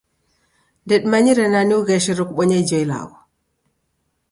[0.85, 3.17] Ndedimanyire nani ugheshero kubonya ijo ilagho.